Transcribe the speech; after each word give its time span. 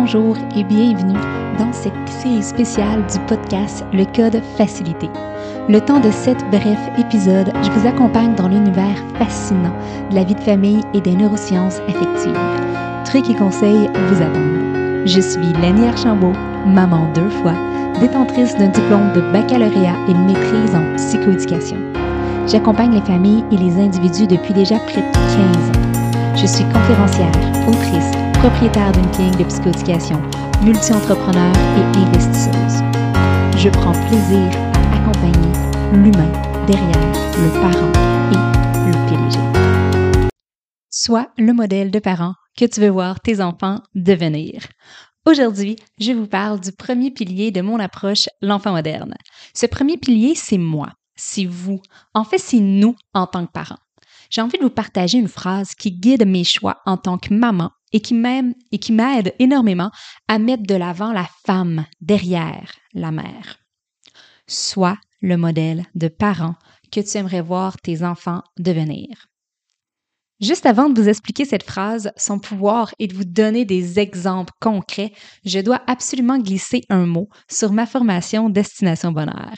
bonjour 0.00 0.36
et 0.54 0.62
bienvenue 0.62 1.18
dans 1.58 1.72
cette 1.72 1.92
série 2.08 2.42
spéciale 2.42 3.04
du 3.12 3.18
podcast 3.26 3.84
Le 3.92 4.04
Code 4.04 4.40
Facilité. 4.56 5.08
Le 5.68 5.80
temps 5.80 5.98
de 5.98 6.10
sept 6.12 6.38
brefs 6.52 6.98
épisodes, 6.98 7.50
je 7.62 7.70
vous 7.72 7.86
accompagne 7.86 8.34
dans 8.36 8.46
l'univers 8.46 8.96
fascinant 9.18 9.74
de 10.10 10.14
la 10.14 10.22
vie 10.22 10.36
de 10.36 10.40
famille 10.40 10.82
et 10.94 11.00
des 11.00 11.16
neurosciences 11.16 11.80
affectives. 11.88 12.38
Trucs 13.06 13.28
et 13.28 13.34
conseils 13.34 13.90
vous 14.08 14.22
attendent. 14.22 15.04
Je 15.04 15.20
suis 15.20 15.52
Lenny 15.60 15.88
Archambault, 15.88 16.36
maman 16.64 17.10
deux 17.14 17.30
fois, 17.30 17.54
détentrice 18.00 18.56
d'un 18.56 18.68
diplôme 18.68 19.12
de 19.14 19.32
baccalauréat 19.32 19.96
et 20.08 20.14
maîtrise 20.14 20.76
en 20.76 20.94
psychoéducation. 20.96 21.78
J'accompagne 22.46 22.94
les 22.94 23.02
familles 23.02 23.44
et 23.50 23.56
les 23.56 23.80
individus 23.80 24.28
depuis 24.28 24.54
déjà 24.54 24.78
près 24.78 25.02
de 25.02 25.12
15 25.12 25.26
ans. 25.34 26.36
Je 26.36 26.46
suis 26.46 26.64
conférencière, 26.66 27.32
autrice, 27.66 28.27
propriétaire 28.38 28.92
d'une 28.92 29.10
clinique 29.10 29.36
de 29.38 29.44
psychoéducation, 29.44 30.22
multi-entrepreneur 30.62 31.52
et 31.76 31.98
investisseuse. 31.98 32.82
Je 33.56 33.68
prends 33.68 33.92
plaisir 34.06 34.46
à 34.74 34.96
accompagner 34.96 35.52
l'humain 35.92 36.30
derrière 36.68 37.12
le 37.36 37.50
parent 37.60 37.92
et 38.30 38.86
le 38.86 38.92
PDG. 39.08 40.30
Sois 40.88 41.26
le 41.36 41.52
modèle 41.52 41.90
de 41.90 41.98
parent 41.98 42.34
que 42.56 42.64
tu 42.64 42.80
veux 42.80 42.90
voir 42.90 43.18
tes 43.18 43.40
enfants 43.40 43.80
devenir. 43.96 44.62
Aujourd'hui, 45.26 45.74
je 45.98 46.12
vous 46.12 46.28
parle 46.28 46.60
du 46.60 46.70
premier 46.70 47.10
pilier 47.10 47.50
de 47.50 47.60
mon 47.60 47.80
approche, 47.80 48.28
l'enfant 48.40 48.70
moderne. 48.70 49.14
Ce 49.52 49.66
premier 49.66 49.96
pilier, 49.96 50.36
c'est 50.36 50.58
moi, 50.58 50.92
c'est 51.16 51.44
vous. 51.44 51.80
En 52.14 52.22
fait, 52.22 52.38
c'est 52.38 52.60
nous 52.60 52.94
en 53.14 53.26
tant 53.26 53.44
que 53.46 53.52
parents. 53.52 53.78
J'ai 54.30 54.42
envie 54.42 54.58
de 54.58 54.62
vous 54.62 54.70
partager 54.70 55.18
une 55.18 55.28
phrase 55.28 55.74
qui 55.74 55.90
guide 55.90 56.24
mes 56.26 56.44
choix 56.44 56.76
en 56.86 56.96
tant 56.98 57.18
que 57.18 57.34
maman 57.34 57.70
et 57.92 58.00
qui 58.00 58.14
m'aide 58.14 59.34
énormément 59.38 59.90
à 60.28 60.38
mettre 60.38 60.64
de 60.64 60.74
l'avant 60.74 61.12
la 61.12 61.28
femme 61.46 61.84
derrière 62.00 62.76
la 62.94 63.10
mère. 63.10 63.58
Sois 64.46 64.98
le 65.20 65.36
modèle 65.36 65.84
de 65.94 66.08
parent 66.08 66.54
que 66.90 67.00
tu 67.00 67.16
aimerais 67.18 67.42
voir 67.42 67.78
tes 67.78 68.02
enfants 68.02 68.42
devenir. 68.58 69.28
Juste 70.40 70.66
avant 70.66 70.88
de 70.88 71.00
vous 71.00 71.08
expliquer 71.08 71.44
cette 71.44 71.64
phrase, 71.64 72.12
son 72.16 72.38
pouvoir 72.38 72.94
et 73.00 73.08
de 73.08 73.14
vous 73.14 73.24
donner 73.24 73.64
des 73.64 73.98
exemples 73.98 74.52
concrets, 74.60 75.12
je 75.44 75.58
dois 75.58 75.82
absolument 75.88 76.38
glisser 76.38 76.82
un 76.90 77.06
mot 77.06 77.28
sur 77.50 77.72
ma 77.72 77.86
formation 77.86 78.48
Destination 78.48 79.10
Bonheur. 79.10 79.54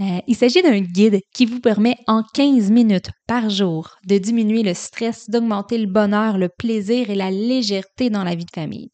Euh, 0.00 0.18
il 0.26 0.36
s'agit 0.36 0.62
d'un 0.62 0.80
guide 0.80 1.20
qui 1.32 1.46
vous 1.46 1.60
permet 1.60 1.96
en 2.06 2.22
15 2.34 2.70
minutes 2.70 3.10
par 3.26 3.48
jour 3.48 3.96
de 4.06 4.18
diminuer 4.18 4.62
le 4.62 4.74
stress, 4.74 5.30
d'augmenter 5.30 5.78
le 5.78 5.86
bonheur, 5.86 6.36
le 6.36 6.48
plaisir 6.48 7.08
et 7.08 7.14
la 7.14 7.30
légèreté 7.30 8.10
dans 8.10 8.24
la 8.24 8.34
vie 8.34 8.44
de 8.44 8.50
famille. 8.54 8.90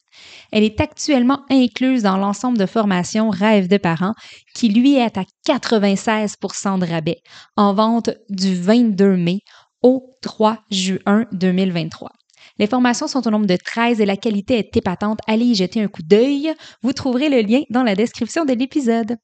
Elle 0.53 0.65
est 0.65 0.81
actuellement 0.81 1.41
incluse 1.51 2.03
dans 2.03 2.17
l'ensemble 2.17 2.59
de 2.59 2.67
formation 2.67 3.31
Rêve 3.31 3.69
de 3.69 3.77
parents 3.77 4.15
qui 4.55 4.69
lui 4.69 4.95
est 4.95 5.19
à 5.19 5.25
96% 5.47 6.79
de 6.79 6.87
rabais 6.87 7.19
en 7.57 7.75
vente 7.75 8.11
du 8.31 8.55
22 8.55 9.17
mai 9.17 9.41
au 9.87 10.19
3 10.20 10.65
juin 10.69 11.27
2023. 11.31 12.11
Les 12.59 12.67
formations 12.67 13.06
sont 13.06 13.25
au 13.25 13.31
nombre 13.31 13.47
de 13.47 13.55
13 13.56 14.01
et 14.01 14.05
la 14.05 14.17
qualité 14.17 14.59
est 14.59 14.77
épatante. 14.77 15.20
Allez 15.29 15.45
y 15.45 15.55
jeter 15.55 15.81
un 15.81 15.87
coup 15.87 16.03
d'œil. 16.03 16.53
Vous 16.83 16.92
trouverez 16.92 17.29
le 17.29 17.41
lien 17.41 17.62
dans 17.70 17.84
la 17.84 17.95
description 17.95 18.45
de 18.45 18.53
l'épisode. 18.53 19.17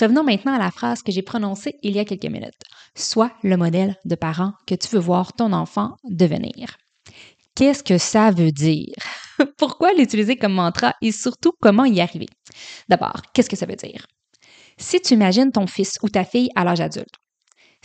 Revenons 0.00 0.22
maintenant 0.22 0.54
à 0.54 0.60
la 0.60 0.70
phrase 0.70 1.02
que 1.02 1.10
j'ai 1.10 1.22
prononcée 1.22 1.74
il 1.82 1.96
y 1.96 1.98
a 1.98 2.04
quelques 2.04 2.26
minutes. 2.26 2.62
Sois 2.94 3.32
le 3.42 3.56
modèle 3.56 3.96
de 4.04 4.14
parent 4.14 4.52
que 4.68 4.76
tu 4.76 4.86
veux 4.94 5.00
voir 5.00 5.32
ton 5.32 5.52
enfant 5.52 5.96
devenir. 6.04 6.76
Qu'est-ce 7.56 7.82
que 7.82 7.98
ça 7.98 8.30
veut 8.30 8.52
dire? 8.52 8.94
Pourquoi 9.58 9.92
l'utiliser 9.92 10.36
comme 10.36 10.54
mantra 10.54 10.94
et 11.02 11.10
surtout 11.10 11.52
comment 11.60 11.84
y 11.84 12.00
arriver? 12.00 12.28
D'abord, 12.88 13.22
qu'est-ce 13.34 13.50
que 13.50 13.56
ça 13.56 13.66
veut 13.66 13.74
dire? 13.74 14.06
Si 14.78 15.00
tu 15.00 15.14
imagines 15.14 15.50
ton 15.50 15.66
fils 15.66 15.98
ou 16.04 16.08
ta 16.08 16.24
fille 16.24 16.50
à 16.54 16.62
l'âge 16.62 16.80
adulte, 16.80 17.16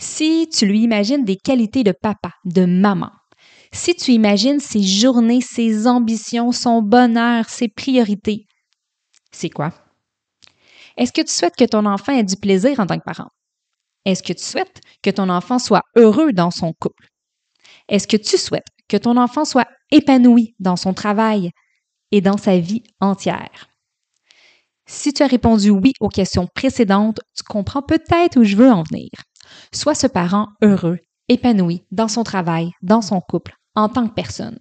si 0.02 0.48
tu 0.48 0.66
lui 0.66 0.80
imagines 0.80 1.24
des 1.24 1.36
qualités 1.36 1.84
de 1.84 1.92
papa, 1.92 2.32
de 2.44 2.64
maman, 2.64 3.10
si 3.72 3.94
tu 3.94 4.10
imagines 4.10 4.58
ses 4.58 4.82
journées, 4.82 5.40
ses 5.40 5.86
ambitions, 5.86 6.50
son 6.50 6.82
bonheur, 6.82 7.48
ses 7.48 7.68
priorités, 7.68 8.46
c'est 9.30 9.48
quoi? 9.48 9.72
Est-ce 10.96 11.12
que 11.12 11.22
tu 11.22 11.32
souhaites 11.32 11.56
que 11.56 11.64
ton 11.64 11.86
enfant 11.86 12.12
ait 12.12 12.24
du 12.24 12.36
plaisir 12.36 12.80
en 12.80 12.86
tant 12.86 12.98
que 12.98 13.04
parent? 13.04 13.30
Est-ce 14.04 14.22
que 14.22 14.32
tu 14.32 14.42
souhaites 14.42 14.80
que 15.02 15.10
ton 15.10 15.28
enfant 15.28 15.60
soit 15.60 15.82
heureux 15.96 16.32
dans 16.32 16.50
son 16.50 16.72
couple? 16.78 17.06
Est-ce 17.88 18.08
que 18.08 18.16
tu 18.16 18.36
souhaites 18.36 18.66
que 18.88 18.96
ton 18.96 19.16
enfant 19.16 19.44
soit 19.44 19.68
épanoui 19.92 20.54
dans 20.58 20.76
son 20.76 20.92
travail 20.92 21.50
et 22.10 22.20
dans 22.20 22.36
sa 22.36 22.58
vie 22.58 22.82
entière? 23.00 23.68
Si 24.86 25.12
tu 25.12 25.22
as 25.22 25.28
répondu 25.28 25.70
oui 25.70 25.92
aux 26.00 26.08
questions 26.08 26.48
précédentes, 26.52 27.20
tu 27.36 27.44
comprends 27.44 27.82
peut-être 27.82 28.38
où 28.38 28.44
je 28.44 28.56
veux 28.56 28.70
en 28.70 28.82
venir. 28.82 29.08
Sois 29.74 29.94
ce 29.94 30.06
parent 30.06 30.48
heureux, 30.62 30.98
épanoui 31.28 31.84
dans 31.90 32.08
son 32.08 32.24
travail, 32.24 32.72
dans 32.82 33.02
son 33.02 33.20
couple, 33.20 33.54
en 33.74 33.88
tant 33.88 34.08
que 34.08 34.14
personne. 34.14 34.58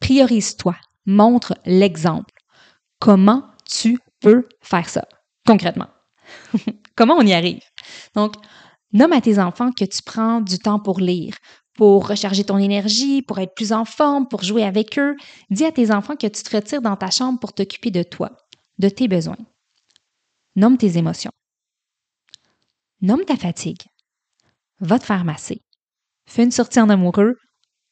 Priorise-toi, 0.00 0.76
montre 1.06 1.54
l'exemple. 1.66 2.34
Comment 2.98 3.44
tu 3.64 3.98
peux 4.20 4.48
faire 4.60 4.88
ça? 4.88 5.06
concrètement? 5.50 5.88
Comment 6.96 7.16
on 7.16 7.26
y 7.26 7.32
arrive? 7.32 7.62
Donc, 8.14 8.34
nomme 8.92 9.12
à 9.12 9.20
tes 9.20 9.38
enfants 9.38 9.72
que 9.72 9.84
tu 9.84 10.02
prends 10.02 10.40
du 10.40 10.58
temps 10.58 10.78
pour 10.78 11.00
lire, 11.00 11.34
pour 11.74 12.06
recharger 12.06 12.44
ton 12.44 12.58
énergie, 12.58 13.22
pour 13.22 13.38
être 13.40 13.54
plus 13.54 13.72
en 13.72 13.84
forme, 13.84 14.28
pour 14.28 14.44
jouer 14.44 14.64
avec 14.64 14.98
eux. 14.98 15.16
Dis 15.50 15.64
à 15.64 15.72
tes 15.72 15.90
enfants 15.90 16.14
que 16.16 16.26
tu 16.26 16.42
te 16.42 16.56
retires 16.56 16.82
dans 16.82 16.96
ta 16.96 17.10
chambre 17.10 17.40
pour 17.40 17.52
t'occuper 17.52 17.90
de 17.90 18.02
toi, 18.02 18.30
de 18.78 18.88
tes 18.88 19.08
besoins. 19.08 19.38
Nomme 20.54 20.76
tes 20.76 20.98
émotions. 20.98 21.32
Nomme 23.00 23.24
ta 23.24 23.36
fatigue. 23.36 23.82
Va 24.80 24.98
te 24.98 25.04
faire 25.04 25.24
masser. 25.24 25.62
Fais 26.26 26.44
une 26.44 26.50
sortie 26.50 26.80
en 26.80 26.88
amoureux. 26.88 27.36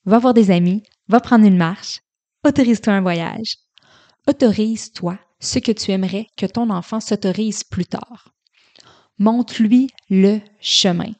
Va 0.04 0.18
voir 0.18 0.34
des 0.34 0.50
amis. 0.50 0.82
Va 1.08 1.20
prendre 1.20 1.46
une 1.46 1.56
marche. 1.56 2.00
Autorise-toi 2.46 2.94
un 2.94 3.00
voyage. 3.02 3.56
Autorise-toi 4.26 5.18
ce 5.40 5.58
que 5.58 5.72
tu 5.72 5.90
aimerais 5.90 6.26
que 6.36 6.46
ton 6.46 6.70
enfant 6.70 7.00
s'autorise 7.00 7.64
plus 7.64 7.86
tard. 7.86 8.28
Montre-lui 9.18 9.88
le 10.10 10.40
chemin. 10.60 11.12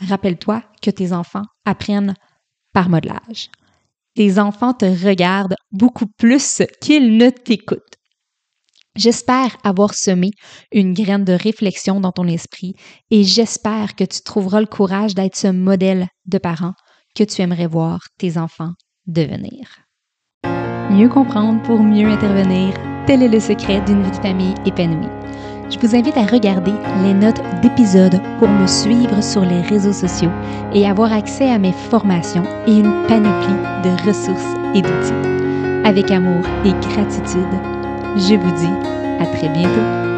Rappelle-toi 0.00 0.62
que 0.82 0.90
tes 0.90 1.12
enfants 1.12 1.44
apprennent 1.64 2.14
par 2.72 2.88
modelage. 2.88 3.50
Tes 4.14 4.38
enfants 4.38 4.74
te 4.74 4.84
regardent 4.84 5.56
beaucoup 5.70 6.06
plus 6.06 6.62
qu'ils 6.80 7.16
ne 7.16 7.30
t'écoutent. 7.30 7.97
J'espère 8.98 9.56
avoir 9.62 9.94
semé 9.94 10.32
une 10.72 10.92
graine 10.92 11.24
de 11.24 11.32
réflexion 11.32 12.00
dans 12.00 12.10
ton 12.10 12.26
esprit 12.26 12.74
et 13.12 13.22
j'espère 13.22 13.94
que 13.94 14.02
tu 14.02 14.22
trouveras 14.22 14.58
le 14.58 14.66
courage 14.66 15.14
d'être 15.14 15.36
ce 15.36 15.46
modèle 15.46 16.08
de 16.26 16.38
parent 16.38 16.72
que 17.14 17.22
tu 17.22 17.40
aimerais 17.40 17.68
voir 17.68 18.00
tes 18.18 18.36
enfants 18.38 18.72
devenir. 19.06 19.68
Mieux 20.90 21.08
comprendre 21.08 21.62
pour 21.62 21.78
mieux 21.80 22.08
intervenir, 22.08 22.74
tel 23.06 23.22
est 23.22 23.28
le 23.28 23.38
secret 23.38 23.80
d'une 23.82 24.02
vie 24.02 24.10
de 24.10 24.16
famille 24.16 24.54
épanouie. 24.66 25.06
Je 25.70 25.78
vous 25.78 25.94
invite 25.94 26.16
à 26.16 26.26
regarder 26.26 26.72
les 27.04 27.14
notes 27.14 27.40
d'épisode 27.62 28.20
pour 28.40 28.48
me 28.48 28.66
suivre 28.66 29.22
sur 29.22 29.44
les 29.44 29.60
réseaux 29.60 29.92
sociaux 29.92 30.32
et 30.74 30.88
avoir 30.88 31.12
accès 31.12 31.48
à 31.48 31.60
mes 31.60 31.72
formations 31.72 32.44
et 32.66 32.72
une 32.72 33.06
panoplie 33.06 33.62
de 33.84 34.08
ressources 34.08 34.56
et 34.74 34.82
d'outils. 34.82 35.86
Avec 35.86 36.10
amour 36.10 36.44
et 36.64 36.72
gratitude, 36.72 37.77
je 38.16 38.34
vous 38.34 38.50
dis 38.52 38.88
à 39.20 39.26
très 39.26 39.48
bientôt. 39.48 40.17